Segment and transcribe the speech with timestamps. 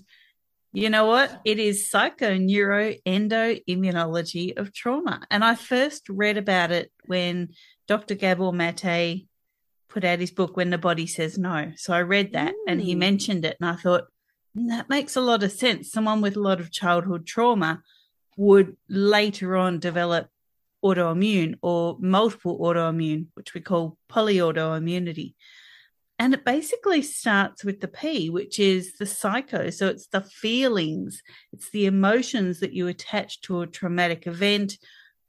[0.73, 1.41] you know what?
[1.45, 5.23] It is psychoneuroendoimmunology of trauma.
[5.31, 7.49] And I first read about it when
[7.87, 8.15] Dr.
[8.15, 9.27] Gabor Mate
[9.89, 11.73] put out his book, When the Body Says No.
[11.77, 12.69] So I read that mm.
[12.69, 12.99] and he mm.
[12.99, 13.56] mentioned it.
[13.61, 14.05] And I thought,
[14.56, 15.91] mm, that makes a lot of sense.
[15.91, 17.83] Someone with a lot of childhood trauma
[18.37, 20.29] would later on develop
[20.84, 25.34] autoimmune or multiple autoimmune, which we call polyautoimmunity.
[26.19, 29.71] And it basically starts with the P, which is the psycho.
[29.71, 34.78] So it's the feelings, it's the emotions that you attach to a traumatic event.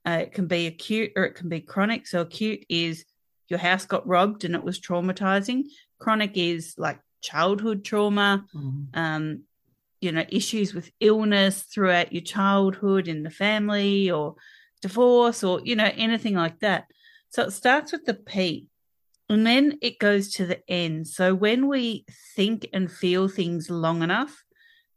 [0.05, 2.07] Uh, it can be acute or it can be chronic.
[2.07, 3.05] So acute is
[3.49, 5.65] your house got robbed and it was traumatizing.
[5.99, 8.99] Chronic is like childhood trauma, mm-hmm.
[8.99, 9.43] um,
[10.01, 14.35] you know, issues with illness throughout your childhood in the family or
[14.81, 16.85] divorce or, you know, anything like that.
[17.29, 18.68] So it starts with the P.
[19.29, 21.07] And then it goes to the end.
[21.07, 24.43] So when we think and feel things long enough,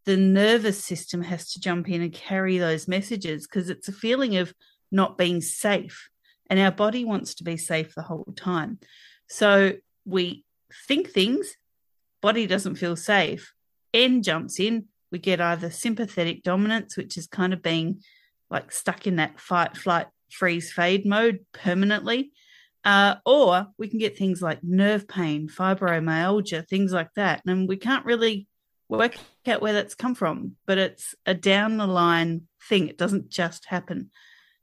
[0.07, 4.37] the nervous system has to jump in and carry those messages because it's a feeling
[4.39, 4.55] of
[4.91, 6.09] not being safe.
[6.49, 8.79] And our body wants to be safe the whole time.
[9.29, 10.45] So we
[10.89, 11.57] think things,
[12.21, 13.53] body doesn't feel safe.
[13.93, 14.87] N jumps in.
[15.11, 18.03] We get either sympathetic dominance, which is kind of being
[18.51, 22.33] like stuck in that fight, flight, freeze, fade mode permanently
[22.85, 27.43] uh, or we can get things like nerve pain, fibromyalgia, things like that.
[27.47, 28.47] And we can't really
[28.89, 29.17] work
[29.47, 32.89] out where that's come from, but it's a down the line thing.
[32.89, 34.11] It doesn't just happen.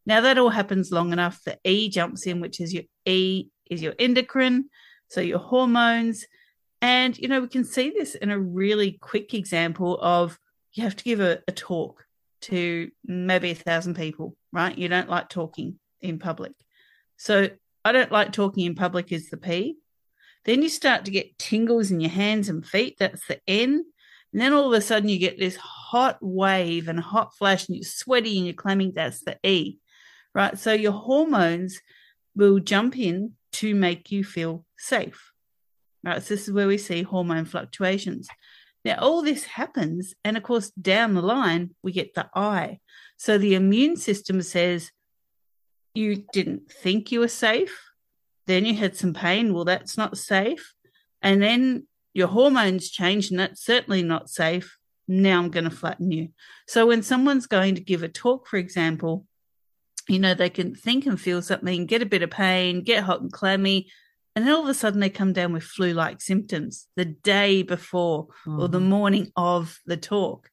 [0.06, 3.82] Now that all happens long enough, the E jumps in, which is your E is
[3.82, 4.70] your endocrine,
[5.08, 6.26] so your hormones.
[6.82, 10.38] And, you know, we can see this in a really quick example of
[10.74, 12.06] you have to give a, a talk
[12.42, 14.78] to maybe a thousand people, right?
[14.78, 16.54] You don't like talking in public.
[17.18, 17.50] So
[17.84, 19.78] I don't like talking in public is the P.
[20.46, 22.98] Then you start to get tingles in your hands and feet.
[23.00, 23.86] That's the N.
[24.32, 27.76] And then all of a sudden you get this hot wave and hot flash and
[27.78, 28.94] you're sweaty and you're clamming.
[28.94, 29.80] That's the E,
[30.34, 30.58] right?
[30.58, 31.80] So your hormones
[32.36, 35.32] will jump in to make you feel safe,
[36.04, 36.22] right?
[36.22, 38.28] So this is where we see hormone fluctuations.
[38.86, 40.14] Now, all this happens.
[40.24, 42.80] And of course, down the line, we get the I.
[43.18, 44.92] So the immune system says,
[45.94, 47.90] you didn't think you were safe.
[48.48, 49.54] Then you had some pain.
[49.54, 50.74] Well, that's not safe.
[51.22, 54.78] And then your hormones change, and that's certainly not safe.
[55.08, 56.30] Now I'm going to flatten you.
[56.68, 59.26] So when someone's going to give a talk, for example,
[60.08, 63.22] you know, they can think and feel something, get a bit of pain, get hot
[63.22, 63.90] and clammy,
[64.36, 67.62] and then all of a sudden they come down with flu like symptoms the day
[67.62, 68.60] before mm.
[68.60, 68.90] or the mm-hmm.
[68.90, 70.50] morning of the talk.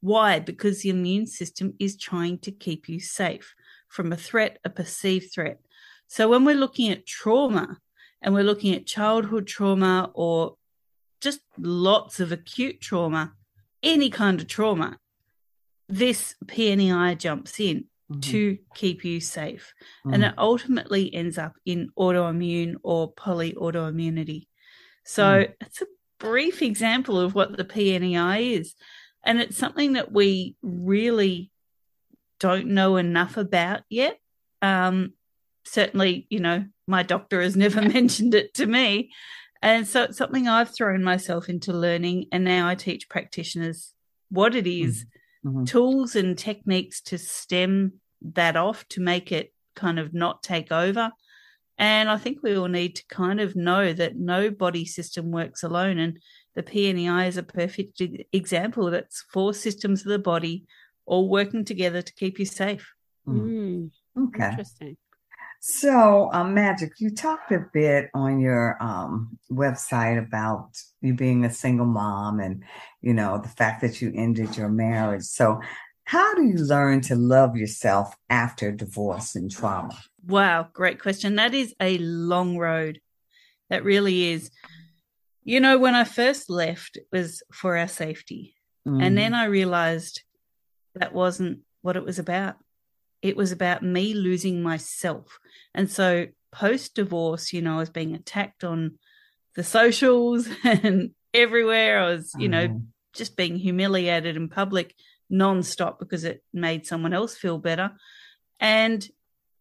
[0.00, 0.38] Why?
[0.38, 3.54] Because the immune system is trying to keep you safe
[3.90, 5.60] from a threat, a perceived threat.
[6.06, 7.78] So when we're looking at trauma
[8.22, 10.56] and we're looking at childhood trauma or
[11.20, 13.34] just lots of acute trauma,
[13.82, 14.98] any kind of trauma,
[15.88, 18.20] this PNEI jumps in mm-hmm.
[18.20, 19.74] to keep you safe.
[20.06, 20.14] Mm-hmm.
[20.14, 24.46] And it ultimately ends up in autoimmune or polyautoimmunity.
[25.04, 25.52] So mm-hmm.
[25.60, 25.86] it's a
[26.18, 28.74] brief example of what the PNEI is.
[29.24, 31.50] And it's something that we really
[32.40, 34.18] don't know enough about yet.
[34.62, 35.12] Um,
[35.64, 39.10] certainly, you know, my doctor has never mentioned it to me.
[39.62, 42.26] And so it's something I've thrown myself into learning.
[42.32, 43.92] And now I teach practitioners
[44.30, 45.06] what it is,
[45.44, 45.66] Mhm.
[45.66, 51.12] tools and techniques to stem that off to make it kind of not take over.
[51.78, 55.62] And I think we all need to kind of know that no body system works
[55.62, 55.98] alone.
[55.98, 56.18] And
[56.54, 58.02] the PNEI is a perfect
[58.32, 58.90] example.
[58.90, 60.66] That's four systems of the body
[61.10, 62.94] all working together to keep you safe.
[63.28, 63.50] Mm.
[63.50, 64.50] Mm, Okay.
[64.50, 64.96] interesting.
[65.62, 70.70] So, um, Magic, you talked a bit on your um, website about
[71.02, 72.64] you being a single mom and,
[73.02, 75.24] you know, the fact that you ended your marriage.
[75.24, 75.60] So,
[76.04, 79.96] how do you learn to love yourself after divorce and trauma?
[80.26, 81.36] Wow, great question.
[81.36, 83.00] That is a long road.
[83.68, 84.50] That really is.
[85.44, 88.54] You know, when I first left, it was for our safety.
[88.86, 90.22] And then I realized
[90.94, 92.56] that wasn't what it was about.
[93.22, 95.38] It was about me losing myself.
[95.74, 98.98] And so post divorce, you know, I was being attacked on
[99.54, 102.00] the socials and everywhere.
[102.00, 102.86] I was, you know, Mhm.
[103.14, 104.94] just being humiliated in public
[105.30, 107.92] nonstop because it made someone else feel better.
[108.58, 109.06] And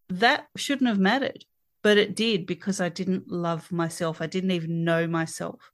[0.09, 1.45] that shouldn't have mattered,
[1.83, 4.21] but it did because I didn't love myself.
[4.21, 5.71] I didn't even know myself.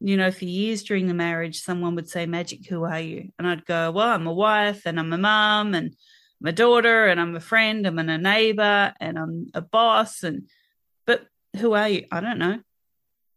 [0.00, 3.30] You know, for years during the marriage, someone would say, Magic, who are you?
[3.38, 5.94] And I'd go, Well, I'm a wife and I'm a mum and
[6.40, 10.22] I'm a daughter and I'm a friend, I'm a neighbor and I'm a boss.
[10.22, 10.48] And,
[11.06, 11.26] but
[11.58, 12.06] who are you?
[12.12, 12.60] I don't know.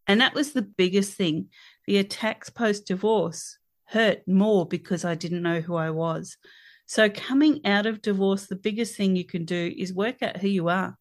[0.08, 1.50] And that was the biggest thing.
[1.86, 6.38] The attacks post divorce hurt more because I didn't know who I was.
[6.88, 10.48] So, coming out of divorce, the biggest thing you can do is work out who
[10.48, 10.98] you are.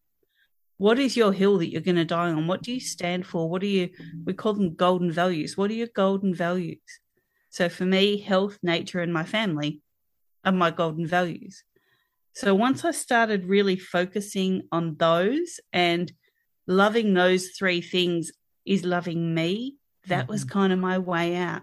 [0.79, 2.47] What is your hill that you're going to die on?
[2.47, 3.49] What do you stand for?
[3.51, 3.91] What are you,
[4.25, 5.57] we call them golden values.
[5.57, 6.79] What are your golden values?
[7.51, 9.81] So, for me, health, nature, and my family
[10.45, 11.65] are my golden values.
[12.35, 16.13] So, once I started really focusing on those and
[16.67, 18.31] loving those three things
[18.65, 19.77] is loving me,
[20.07, 21.63] that was kind of my way out.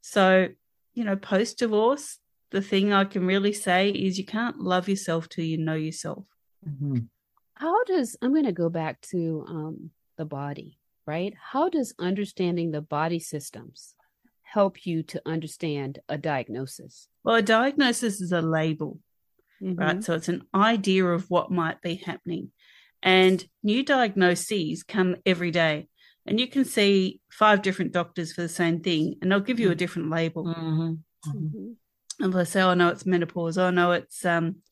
[0.00, 0.48] So,
[0.94, 2.18] you know, post divorce,
[2.50, 6.24] the thing I can really say is you can't love yourself till you know yourself.
[6.66, 7.08] Mhm.
[7.54, 11.34] How does I'm going to go back to um, the body, right?
[11.40, 13.94] How does understanding the body systems
[14.42, 17.08] help you to understand a diagnosis?
[17.22, 19.00] Well, a diagnosis is a label,
[19.62, 19.78] Mhm.
[19.78, 20.04] right?
[20.04, 22.50] So it's an idea of what might be happening.
[23.02, 25.88] And new diagnoses come every day.
[26.26, 29.70] And you can see five different doctors for the same thing, and they'll give you
[29.70, 30.44] a different label.
[30.44, 30.98] Mhm.
[31.26, 31.50] Mhm.
[31.50, 31.76] Mhm.
[32.20, 33.58] and they'll say, "Oh no, it's menopause.
[33.58, 34.62] Oh no, it's um,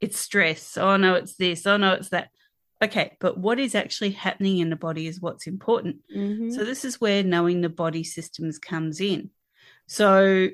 [0.00, 0.76] it's stress.
[0.76, 1.66] Oh no, it's this.
[1.66, 2.30] Oh no, it's that."
[2.82, 5.96] Okay, but what is actually happening in the body is what's important.
[6.14, 6.52] Mhm.
[6.52, 9.30] So this is where knowing the body systems comes in.
[9.86, 10.48] So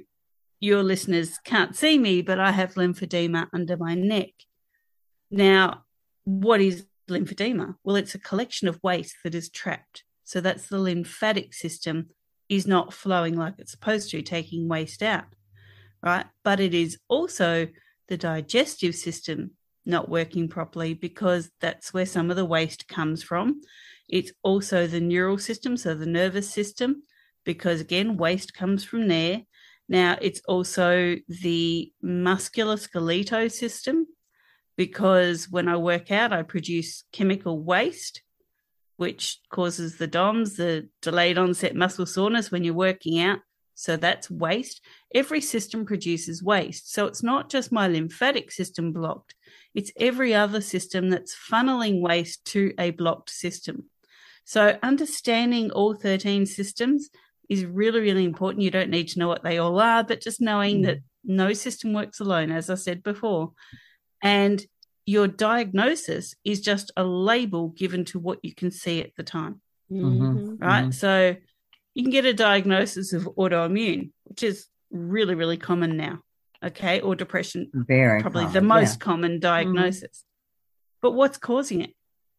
[0.61, 4.31] your listeners can't see me, but I have lymphedema under my neck.
[5.31, 5.85] Now,
[6.25, 7.77] what is lymphedema?
[7.85, 10.05] Well, it's a collection of waste that is trapped.
[10.25, 12.09] So that's the lymphatic system
[12.49, 15.27] is not flowing like it's supposed to, taking waste out,
[16.03, 16.27] right?
[16.43, 17.69] But it is also
[18.09, 19.53] the digestive system
[19.87, 23.61] not working properly because that's where some of the waste comes from.
[24.09, 27.03] It's also the neural system, so the nervous system,
[27.45, 29.43] because again, waste comes from there.
[29.89, 34.07] Now, it's also the musculoskeletal system,
[34.77, 38.23] because when I work out, I produce chemical waste,
[38.97, 43.41] which causes the DOMS, the delayed onset muscle soreness when you're working out.
[43.75, 44.81] So that's waste.
[45.15, 46.93] Every system produces waste.
[46.93, 49.35] So it's not just my lymphatic system blocked,
[49.75, 53.91] it's every other system that's funneling waste to a blocked system.
[54.45, 57.09] So understanding all 13 systems
[57.49, 58.63] is really, really important.
[58.63, 61.93] You don't need to know what they all are, but just knowing that no system
[61.93, 63.53] works alone, as I said before.
[64.23, 64.65] And
[65.07, 69.61] your diagnosis is just a label given to what you can see at the time,
[69.91, 70.61] Mhm.
[70.61, 70.95] right?
[70.95, 71.37] So
[71.95, 76.21] you can get a diagnosis of autoimmune, which is really, really common now.
[76.63, 77.01] Okay.
[77.01, 79.05] Or depression, Very probably the most yeah.
[79.05, 79.41] common mm-hmm.
[79.41, 80.25] diagnosis.
[81.03, 81.91] But what's causing it?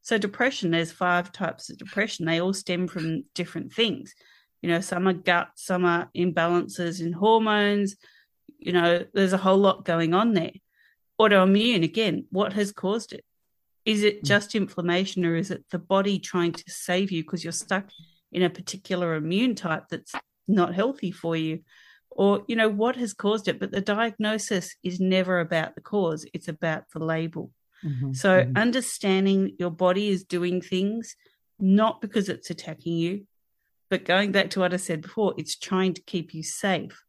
[0.01, 2.25] So, depression, there's five types of depression.
[2.25, 4.13] They all stem from different things.
[4.61, 7.95] You know, some are gut, some are imbalances in hormones.
[8.57, 10.51] You know, there's a whole lot going on there.
[11.19, 13.23] Autoimmune, again, what has caused it?
[13.85, 14.25] Is it mm.
[14.25, 17.85] just inflammation or is it the body trying to save you because you're stuck
[18.31, 20.13] in a particular immune type that's
[20.47, 21.59] not healthy for you?
[22.09, 23.59] Or, you know, what has caused it?
[23.59, 27.51] But the diagnosis is never about the cause, it's about the label.
[27.83, 28.15] Mhm.
[28.15, 28.55] So, Mhm.
[28.55, 31.15] understanding your body is doing things
[31.59, 33.27] not because it's attacking you,
[33.89, 37.03] but going back to what I said before, it's trying to keep you safe.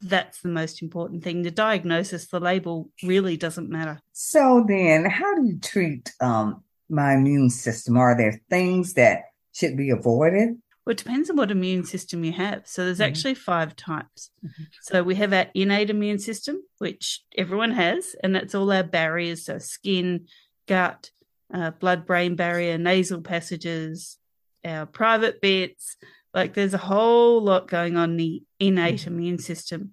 [0.00, 1.42] That's the most important thing.
[1.42, 4.00] The diagnosis, the label really doesn't matter.
[4.12, 7.96] So then, how do you treat um, my immune system?
[7.96, 10.58] Are there things that should be avoided?
[10.84, 12.66] Well, it depends on what immune system you have.
[12.66, 13.06] So there's Mhm.
[13.06, 14.30] actually five types.
[14.44, 14.68] Mhm.
[14.80, 19.44] So we have our innate immune system, which everyone has, and that's all our barriers.
[19.44, 20.28] So skin,
[20.66, 21.10] gut,
[21.52, 24.18] uh, blood brain barrier, nasal passages,
[24.64, 25.96] our private bits.
[26.32, 29.92] Like there's a whole lot going on in the innate immune system.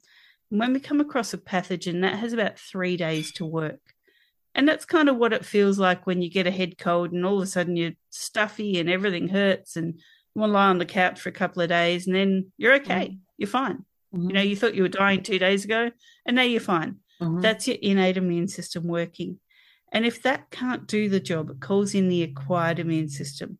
[0.51, 3.94] And when we come across a pathogen, that has about three days to work.
[4.55, 7.25] And that's kind of what it feels like when you get a head cold and
[7.25, 10.77] all of a sudden you're stuffy and everything hurts and you want to lie on
[10.77, 13.17] the couch for a couple of days and then you're okay.
[13.37, 13.83] You're fine.
[14.13, 15.91] You know, you thought you were dying two days ago
[16.25, 16.99] and now you're fine.
[17.21, 17.41] Mhm.
[17.41, 19.39] That's your innate immune system working.
[19.91, 23.59] And if that can't do the job, it calls in the acquired immune system.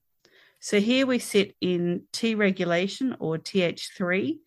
[0.60, 4.40] So here we sit in T regulation or TH3,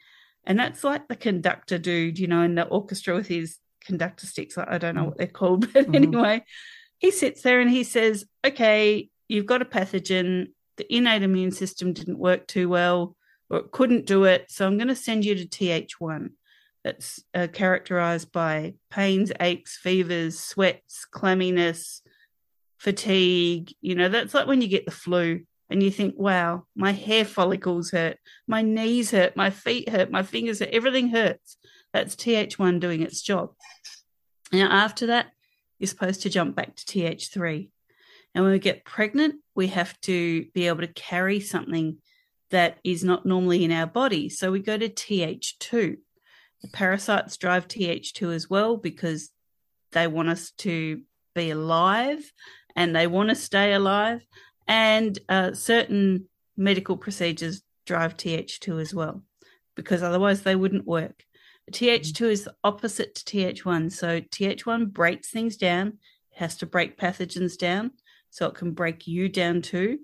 [0.45, 3.59] and that's like the conductor dude, you know, in the orchestra with his
[3.89, 4.57] conductor sticks.
[4.59, 5.95] I don't know what they're called, but Mhm.
[5.95, 6.45] anyway,
[6.99, 10.53] he sits there and he says, Okay, you've got a pathogen.
[10.77, 13.17] The innate immune system didn't work too well,
[13.51, 14.47] or it couldn't do it.
[14.51, 16.29] So I'm going to send you to TH1
[16.85, 22.03] that's uh, characterized by pains, aches, fevers, sweats, clamminess,
[22.79, 23.73] fatigue.
[23.81, 25.41] You know, that's like when you get the flu
[25.71, 30.23] and you think, wow, my hair follicles hurt, my knees hurt, my feet hurt, my
[30.23, 31.57] fingers hurt, everything hurts.
[31.93, 33.53] That's TH1 doing its job.
[34.53, 35.33] Now, after that,
[35.79, 37.71] you're supposed to jump back to TH3.
[38.35, 41.99] And when we get pregnant, we have to be able to carry something
[42.51, 44.29] that is not normally in our body.
[44.29, 45.97] So we go to TH2.
[46.63, 49.31] The parasites drive TH2 as well because
[49.93, 51.03] they want us to
[51.35, 52.33] be alive
[52.75, 54.25] and they want to stay alive.
[54.67, 59.23] And uh, certain medical procedures drive TH2 as well
[59.75, 61.25] because otherwise they wouldn't work.
[61.73, 63.93] TH2 is opposite to TH1.
[63.93, 65.99] So TH1 breaks things down,
[66.33, 67.93] it has to break pathogens down
[68.31, 69.99] so it can break you down too.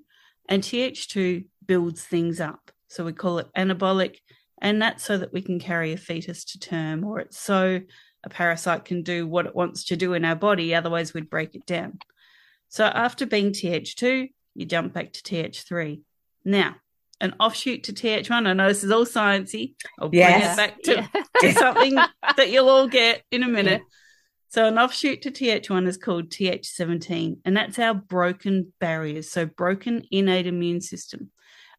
[0.49, 2.71] And TH2 builds things up.
[2.88, 4.18] So we call it anabolic.
[4.61, 7.80] And that's so that we can carry a fetus to term, or it's so
[8.25, 10.75] a parasite can do what it wants to do in our body.
[10.75, 11.99] Otherwise, we'd break it down.
[12.68, 16.02] So after being TH2, you jump back to TH3.
[16.44, 16.76] Now,
[17.25, 18.47] an offshoot to TH1.
[18.47, 19.75] I know this is all sciencey.
[19.99, 20.54] I'll bring Yes.
[20.54, 21.23] it back to, Yeah.
[21.40, 21.95] to something
[22.37, 23.83] that you'll all get in a minute.
[24.50, 29.31] So an offshoot to TH1 is called TH17, and that's our broken barriers.
[29.31, 31.31] So broken innate immune system.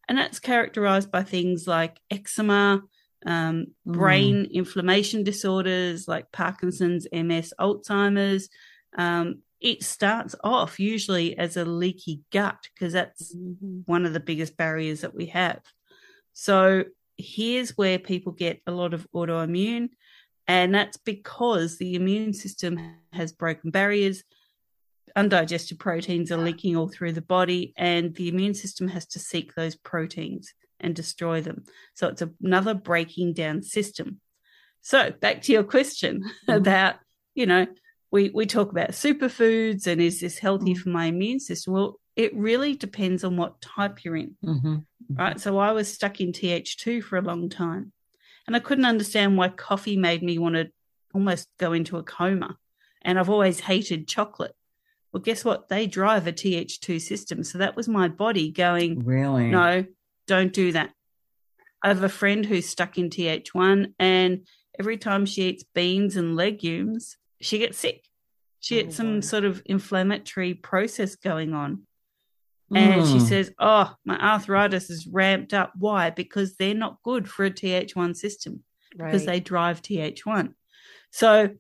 [0.09, 2.81] And that's characterized by things like eczema,
[3.25, 3.93] um, Mm.
[3.93, 8.49] brain inflammation disorders like Parkinson's, MS, Alzheimer's.
[8.97, 13.83] Um, it starts off usually as a leaky gut because that's Mhm.
[13.87, 15.61] one of the biggest barriers that we have.
[16.33, 16.85] So
[17.17, 19.89] here's where people get a lot of autoimmune,
[20.47, 22.79] and that's because the immune system
[23.13, 24.23] has broken barriers.
[25.15, 29.53] Undigested proteins are leaking all through the body, and the immune system has to seek
[29.55, 31.63] those proteins and destroy them.
[31.93, 34.19] So it's another breaking down system.
[34.81, 36.57] So back to your question Mhm.
[36.57, 36.95] about,
[37.33, 37.65] you know,
[38.15, 41.73] we, we talk about superfoods and is this healthy for my immune system?
[41.73, 44.85] Well, it really depends on what type you're in Mhm.
[45.09, 45.39] right?
[45.39, 47.91] So I was stuck in TH2 for a long time.
[48.47, 50.71] And I couldn't understand why coffee made me want to
[51.13, 52.57] almost go into a coma.
[53.01, 54.55] And I've always hated chocolate.
[55.11, 55.67] Well, guess what?
[55.67, 57.43] They drive a TH2 system.
[57.43, 59.49] So that was my body going, Really?
[59.49, 59.85] no,
[60.25, 60.91] don't do that.
[61.83, 64.47] I have a friend who's stuck in TH1, and
[64.79, 68.03] every time she eats beans and legumes, she gets sick.
[68.59, 69.21] She Oh, gets some boy.
[69.21, 71.85] sort of inflammatory process going on.
[72.73, 73.27] And she Mm.
[73.27, 75.73] says, Oh, my arthritis is ramped up.
[75.77, 76.09] Why?
[76.09, 79.25] Because they're not good for a TH1 system because Right.
[79.25, 80.55] they drive TH1.
[81.11, 81.55] So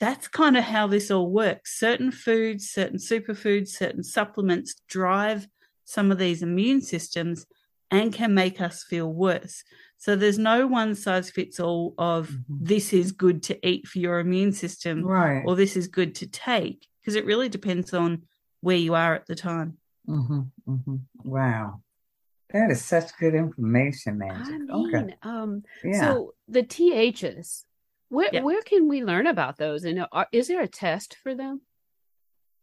[0.00, 1.78] that's kind of how this all works.
[1.78, 5.46] Certain foods, certain superfoods, certain supplements drive
[5.84, 7.46] some of these immune systems
[7.90, 9.64] and can make us feel worse.
[9.96, 12.42] So there's no one size fits all of Mhm.
[12.60, 15.42] this is good to eat for your immune system Right.
[15.44, 18.22] or this is good to take because it really depends on
[18.60, 19.78] where you are at the time.
[20.06, 21.82] hmm hmm Wow.
[22.50, 25.14] That is such good information, I mean, Okay.
[25.22, 26.00] um, Yeah.
[26.00, 27.66] so the THs,
[28.08, 28.42] where Yeah.
[28.42, 29.84] where can we learn about those?
[29.84, 31.62] And are, is there a test for them?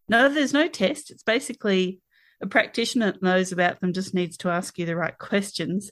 [0.08, 1.12] No, there's no test.
[1.12, 2.00] It's basically
[2.42, 5.92] a practitioner that knows about them just needs to ask you the right questions.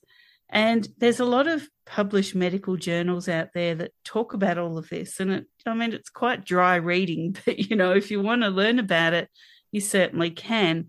[0.50, 4.90] And there's a lot of published medical journals out there that talk about all of
[4.90, 5.20] this.
[5.20, 8.50] And it, I mean, it's quite dry reading, but you know, if you want to
[8.50, 9.30] learn about it,
[9.72, 10.88] you certainly can.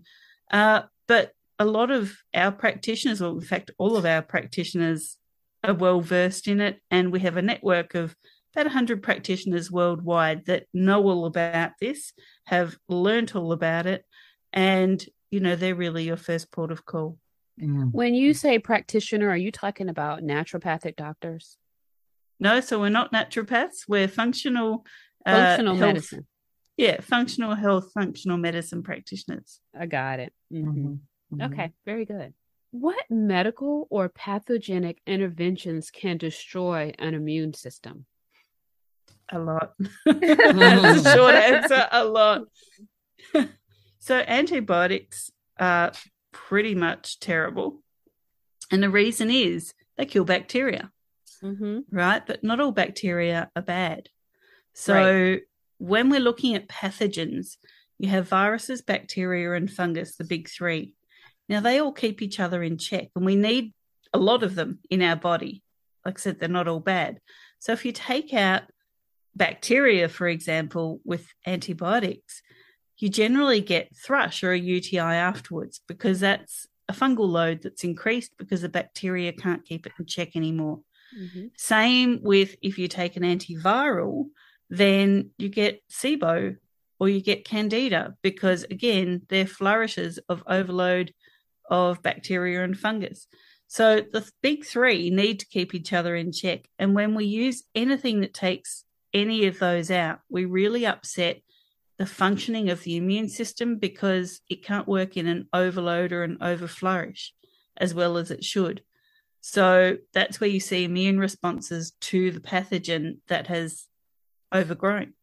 [0.51, 5.17] Uh, but a lot of our practitioners, or in fact, all of our practitioners,
[5.63, 6.79] are well versed in it.
[6.91, 8.15] And we have a network of
[8.53, 12.13] about 100 practitioners worldwide that know all about this,
[12.45, 14.05] have learnt all about it,
[14.53, 15.03] and
[15.35, 17.17] you know they're really your first port of call.
[17.61, 17.91] Mm.
[17.91, 21.57] When you say practitioner, are you talking about naturopathic doctors?
[22.39, 23.79] No, so we're not naturopaths.
[23.85, 24.85] We're functional
[25.25, 26.27] uh, Functional health- medicine.
[26.77, 29.59] Yeah, functional health, functional medicine practitioners.
[29.77, 30.31] I got it.
[30.53, 30.63] Mhm.
[30.63, 30.99] Mhm.
[31.33, 31.51] Mhm.
[31.51, 32.33] Okay, very good.
[32.71, 38.05] What medical or pathogenic interventions can destroy an immune system?
[39.29, 39.73] A lot.
[40.05, 41.87] That's a short answer.
[41.91, 42.41] A lot.
[44.05, 45.91] so antibiotics are
[46.31, 47.81] pretty much terrible.
[48.71, 50.91] And the reason is they kill bacteria,
[51.43, 51.79] Mm-hmm.
[51.91, 52.21] right?
[52.25, 54.09] But not all bacteria are bad.
[54.73, 55.37] So
[55.79, 57.57] when we're looking at pathogens,
[57.97, 60.93] you have viruses, bacteria, and fungus, the big three.
[61.49, 63.73] Now they all keep each other in check, and we need
[64.13, 65.63] a lot of them in our body.
[66.05, 67.19] Like I said, they're not all bad.
[67.57, 68.63] So if you take out
[69.35, 72.43] bacteria, for example, with antibiotics,
[72.97, 78.31] you generally get thrush or a UTI afterwards because that's a fungal load that's increased
[78.37, 80.81] because the bacteria can't keep it in check anymore.
[81.17, 81.47] Mm-hmm.
[81.57, 84.25] Same with if you take an antiviral,
[84.69, 86.57] then you get SIBO
[86.99, 91.13] or you get Candida because, again, they're flourishes of overload
[91.69, 93.27] of bacteria and fungus.
[93.67, 96.67] So the big three need to keep each other in check.
[96.77, 101.41] And when we use anything that takes any of those out, we really upset
[101.97, 106.37] the functioning of the immune system because it can't work in an overload or an
[106.41, 107.29] overflourish
[107.77, 108.83] as well as it should.
[109.41, 113.87] So that's where you see immune responses to the pathogen that has
[114.53, 115.13] overgrown.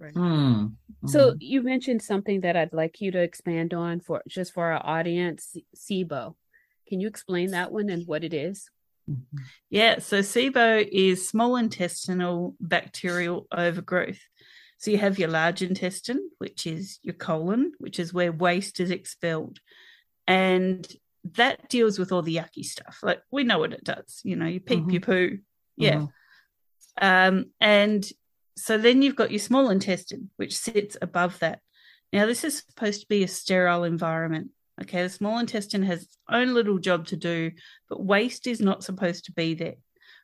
[0.00, 0.76] Mm.
[1.06, 1.36] So Mhm.
[1.40, 5.56] you mentioned something that I'd like you to expand on for just for our audience,
[5.74, 6.36] SIBO.
[6.86, 8.70] Can you explain that one and what it is?
[9.10, 9.44] Mhm.
[9.70, 14.20] Yeah, so SIBO is small intestinal bacterial overgrowth.
[14.78, 18.90] So you have your large intestine, which is your colon, which is where waste is
[18.90, 19.58] expelled.
[20.26, 20.86] And
[21.34, 23.00] that deals with all the yucky stuff.
[23.02, 24.20] Like we know what it does.
[24.22, 24.92] You know, you peep Mhm.
[24.92, 25.38] your poo.
[25.76, 25.96] Yeah.
[25.96, 26.12] Mhm.
[27.00, 28.08] Um, and
[28.56, 31.60] so then you've got your small intestine, which sits above that.
[32.12, 34.50] Now, this is supposed to be a sterile environment.
[34.80, 37.50] Okay, the small intestine has its own little job to do,
[37.88, 39.74] but waste is not supposed to be there.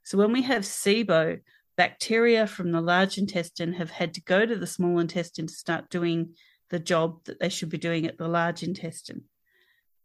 [0.04, 1.40] So when we have SIBO,
[1.76, 5.90] bacteria from the large intestine have had to go to the small intestine to start
[5.90, 6.34] doing
[6.70, 9.24] the job that they should be doing at the large intestine.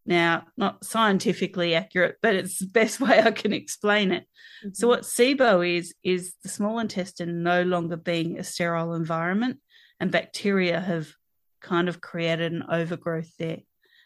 [0.05, 4.25] Now, not scientifically accurate, but it's the best way I can explain it.
[4.73, 4.89] So mm-hmm.
[4.89, 9.59] what SIBO is is the small intestine no longer being a sterile environment,
[9.99, 11.13] and bacteria have
[11.61, 13.59] kind of created an overgrowth there.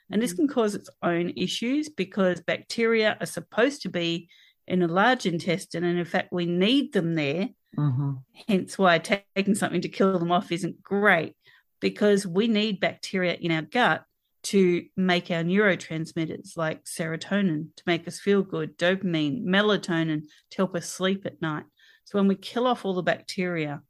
[0.09, 0.47] And this mm-hmm.
[0.47, 4.29] can cause its own issues because bacteria are supposed to be
[4.67, 7.49] in a large intestine, and in fact, we need them there.
[7.77, 8.23] Mhm.
[8.47, 11.35] Hence, why taking something to kill them off isn't great
[11.79, 14.05] because we need bacteria in our gut
[14.43, 20.75] to make our neurotransmitters like serotonin to make us feel good, dopamine, melatonin to help
[20.75, 21.63] us sleep at night.
[22.05, 23.81] So when we kill off all the bacteria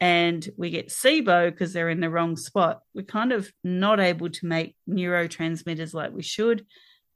[0.00, 4.28] and we get SIBO because they're in the wrong spot, we're kind of not able
[4.30, 6.66] to make neurotransmitters like we should.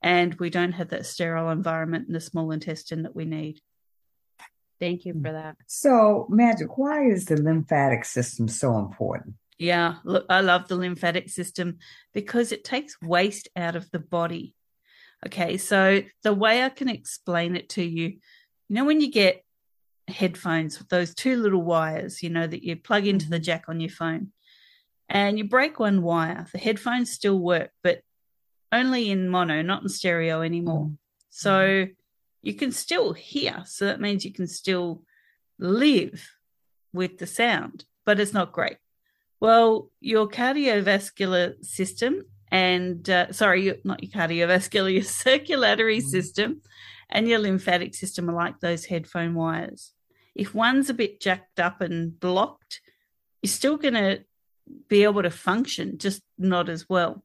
[0.03, 3.61] And we don't have that sterile environment in the small intestine that we need.
[4.79, 5.57] Thank you for that.
[5.67, 9.35] So, Magic, why is the lymphatic system so important?
[9.59, 11.79] Yeah, look, I love the lymphatic system
[12.15, 14.55] because it takes waste out of the body.
[15.27, 18.21] Okay, so the way I can explain it to you, you
[18.69, 19.45] know, when you get
[20.07, 23.43] headphones, those two little wires, you know, that you plug into the mm-hmm.
[23.43, 24.29] jack on your phone,
[25.09, 28.03] and you break one wire, the headphones still work, but
[28.73, 30.87] only in mono, not in stereo anymore.
[30.87, 30.99] Mm.
[31.31, 31.95] So mm.
[32.43, 33.63] you can still hear.
[33.67, 35.03] So that means you can still
[35.59, 36.31] live
[36.93, 38.77] with the sound, but it's not great.
[39.41, 46.07] Well, your cardiovascular system and uh, sorry, not your cardiovascular, your circulatory mm.
[46.07, 46.63] system
[47.11, 49.93] and your lymphatic system are like those headphone wires.
[50.35, 52.81] If one's a bit jacked up and blocked,
[53.43, 54.25] you're still going to
[54.89, 57.25] be able to function, just not as well.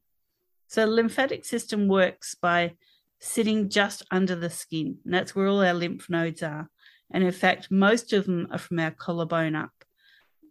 [0.74, 2.72] So, the lymphatic system works by
[3.20, 6.68] sitting just under the skin, and that's where all our lymph nodes are.
[7.12, 9.70] And in fact, most of them are from our collarbone up,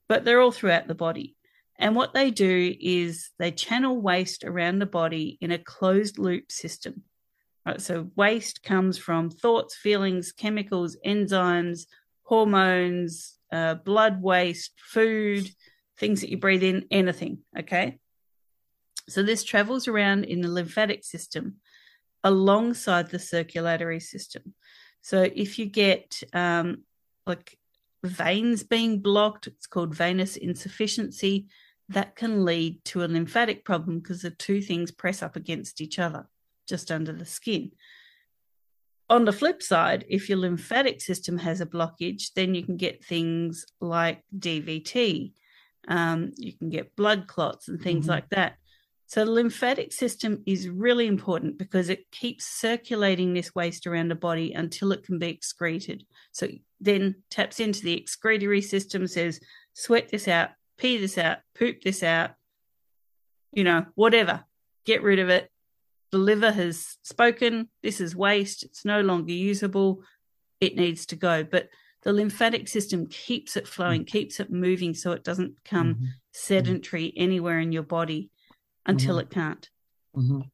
[0.07, 1.35] but they're all throughout the body.
[1.77, 6.53] And what they do is they channel waste around the body in a closed loop
[6.53, 7.03] system.
[7.65, 11.85] Right, so waste comes from thoughts, feelings, chemicals, enzymes,
[12.21, 15.49] hormones, uh, blood waste, food,
[15.97, 17.39] things that you breathe in, anything.
[17.59, 17.99] Okay.
[19.09, 21.57] So this travels around in the lymphatic system
[22.23, 24.53] alongside the circulatory system.
[25.01, 26.83] So if you get um,
[27.25, 27.57] like
[28.03, 31.47] veins being blocked, it's called venous insufficiency.
[31.89, 35.99] That can lead to a lymphatic problem because the two things press up against each
[35.99, 36.27] other.
[36.65, 37.71] just under the skin.
[39.09, 43.03] On the flip side, if your lymphatic system has a blockage, then you can get
[43.03, 45.33] things like DVT.
[45.89, 48.09] Um, you can get blood clots and things Mhm.
[48.09, 48.55] like that.
[49.07, 54.15] So the lymphatic system is really important because it keeps circulating this waste around the
[54.15, 56.05] body until it can be excreted.
[56.31, 56.47] So
[56.79, 59.39] then taps into the excretory system, says,
[59.73, 62.31] sweat this out, pee this out, poop this out,
[63.51, 64.45] you know, whatever.
[64.85, 65.51] Get rid of it.
[66.11, 67.69] The liver has spoken.
[67.81, 68.63] This is waste.
[68.63, 70.03] It's no longer usable.
[70.59, 71.43] It needs to go.
[71.43, 71.69] But
[72.03, 76.07] the lymphatic system keeps it flowing, keeps it moving so it doesn't become Mhm.
[76.31, 78.29] sedentary anywhere in your body
[78.85, 79.21] until Mhm.
[79.21, 79.69] it can't.
[80.15, 80.49] Mhm.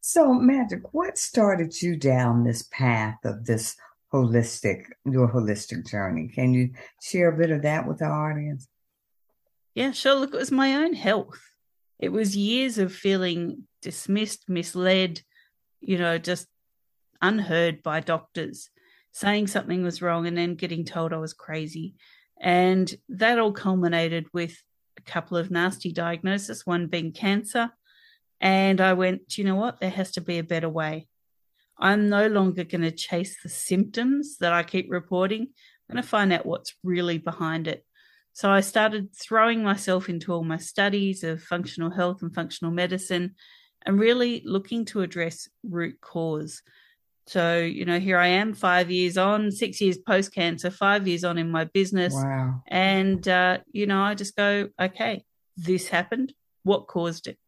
[0.00, 3.76] So, Magic, what started you down this path of this
[4.12, 6.28] holistic, your holistic journey?
[6.28, 8.68] Can you share a bit of that with our audience?
[9.74, 10.14] Yeah, sure.
[10.14, 11.40] Look, it was my own health.
[11.98, 15.22] It was years of feeling dismissed, misled,
[15.80, 16.48] you know, just
[17.22, 18.70] unheard by doctors,
[19.12, 21.94] saying something was wrong and then getting told I was crazy.
[22.40, 24.56] And that all culminated with
[25.06, 27.70] a couple of nasty diagnoses, one being cancer.
[28.40, 29.80] And I went, you know what?
[29.80, 31.08] There has to be a better way.
[31.78, 35.42] I'm no longer going to chase the symptoms that I keep reporting.
[35.42, 37.84] I'm going to find out what's really behind it.
[38.32, 43.34] So I started throwing myself into all my studies of functional health and functional medicine
[43.84, 46.62] and really looking to address root cause.
[47.30, 51.22] So, you know, here I am five years on, six years post cancer, five years
[51.22, 52.12] on in my business.
[52.12, 52.60] Wow.
[52.66, 55.24] And, uh, you know, I just go, okay,
[55.56, 56.32] this happened.
[56.64, 57.38] What caused it?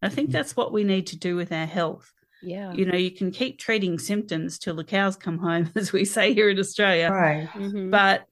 [0.00, 0.32] I think Mhm.
[0.32, 2.10] that's what we need to do with our health.
[2.40, 2.72] Yeah.
[2.72, 6.32] You know, you can keep treating symptoms till the cows come home, as we say
[6.32, 7.46] here in Australia Right.
[7.48, 7.90] Mhm.
[7.90, 8.26] but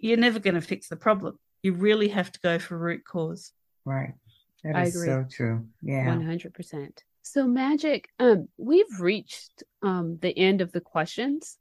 [0.00, 1.38] you're never going to fix the problem.
[1.62, 3.52] You really have to go for root cause.
[3.84, 4.14] Right.
[4.64, 5.06] That I is agree.
[5.08, 5.66] so true.
[5.82, 6.06] Yeah.
[6.06, 7.04] 100%.
[7.22, 11.58] So magic, um we've reached um the end of the questions,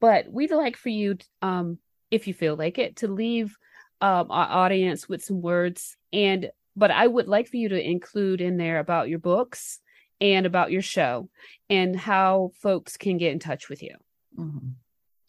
[0.00, 1.78] but we'd like for you um
[2.10, 3.56] if you feel like it to leave
[4.00, 8.40] um our audience with some words and but I would like for you to include
[8.40, 9.80] in there about your books
[10.20, 11.28] and about your show
[11.68, 13.94] and how folks can get in touch with you.
[14.38, 14.74] Mhm.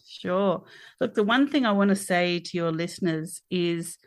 [0.06, 0.64] Sure.
[1.02, 3.98] Look, the one thing I want to say to your listeners is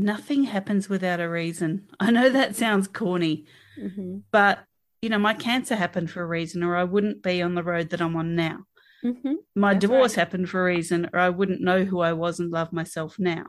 [0.00, 1.88] nothing happens without a reason.
[1.98, 3.46] I know that sounds corny,
[3.78, 4.18] Mm-hmm.
[4.30, 4.64] but
[5.00, 7.88] you know, my cancer happened for a reason, or I wouldn't be on the road
[7.90, 8.58] that I'm on now.
[9.02, 9.34] Mm-hmm.
[9.54, 10.18] My That's divorce right.
[10.26, 13.46] happened for a reason, or I wouldn't know who I was and love myself now.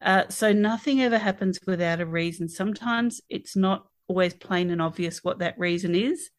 [0.00, 2.48] Uh, so nothing ever happens without a reason.
[2.48, 6.30] Sometimes it's not always plain and obvious what that reason is,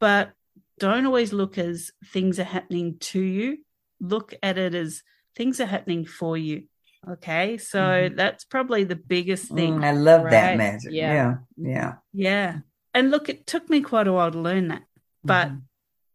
[0.00, 0.30] but
[0.78, 3.58] don't always look as things are happening to you.
[4.00, 5.02] Look at it as
[5.34, 6.64] things are happening for you.
[7.08, 8.16] Okay, so Mhm.
[8.16, 9.78] that's probably the biggest thing.
[9.80, 10.92] Mm, I love that magic.
[10.92, 11.12] Yeah.
[11.14, 11.36] Yeah.
[11.56, 11.94] Yeah.
[12.12, 12.58] Yeah.
[12.94, 14.82] And look, it took me quite a while to learn that.
[15.22, 15.62] But, Mhm.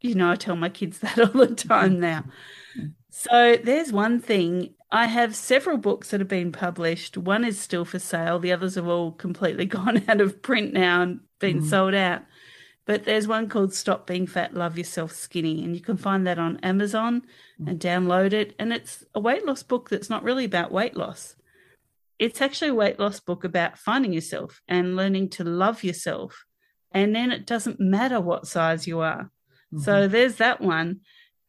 [0.01, 2.25] you know, I tell my kids that all the time now.
[3.09, 4.73] So there's one thing.
[4.91, 7.17] I have several books that have been published.
[7.17, 8.39] One is still for sale.
[8.39, 11.69] The others have all completely gone out of print now and been Mhm.
[11.69, 12.23] sold out.
[12.85, 15.63] But there's one called Stop Being Fat, Love Yourself Skinny.
[15.63, 17.21] And you can find that on Amazon
[17.65, 18.55] and download it.
[18.57, 21.35] And it's a weight loss book that's not really about weight loss.
[22.17, 26.45] It's actually a weight loss book about finding yourself and learning to love yourself.
[26.91, 29.31] And then it doesn't matter what size you are.
[29.77, 30.99] So there's that one.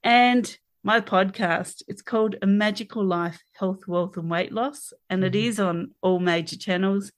[0.05, 4.93] And my podcast, it's called A Magical Life Health, Wealth, and Weight Loss.
[5.11, 5.45] And it Mhm.
[5.45, 7.11] is on all major channels.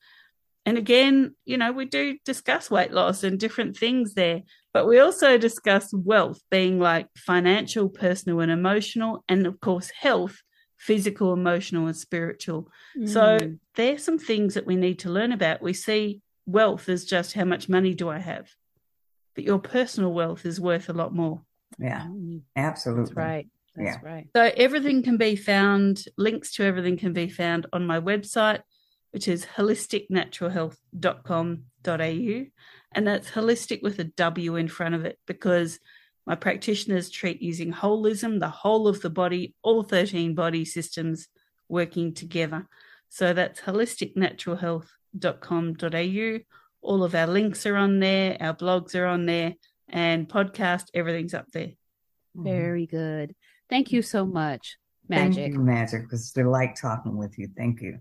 [0.66, 4.98] And again, you know, we do discuss weight loss and different things there, but we
[4.98, 9.24] also discuss wealth being like financial, personal, and emotional.
[9.29, 10.40] And of course, health,
[10.79, 12.70] physical, emotional, and spiritual.
[13.05, 13.59] So Mm.
[13.74, 15.61] there's some things that we need to learn about.
[15.62, 18.48] We see wealth as just how much money do I have?
[19.35, 21.42] But your personal wealth is worth a lot more.
[21.79, 22.03] Yeah.
[22.07, 22.42] Mm.
[22.57, 23.05] Absolutely.
[23.05, 23.48] That's right.
[23.74, 24.09] That's Yeah.
[24.09, 24.29] right.
[24.35, 28.61] So everything can be found, links to everything can be found on my website,
[29.14, 32.44] which is wholisticnaturalhealth.com.au.
[32.92, 35.79] And that's holistic with a W in front of it because
[36.27, 41.29] my practitioners treat using holism, the whole of the body, all 13 body systems
[41.68, 42.66] working together.
[43.09, 46.38] So that's wholisticnaturalhealth.com.au.
[46.83, 49.55] All of our links are on there, our blogs are on there,
[49.88, 51.70] and podcast, everything's up there.
[52.37, 52.44] Mhm.
[52.44, 53.37] Very good.
[53.70, 54.77] Thank you so much,
[55.09, 55.53] Thank Magic.
[55.53, 56.03] you, Magic.
[56.03, 57.46] It was a delight talking with you.
[57.57, 58.00] Thank you.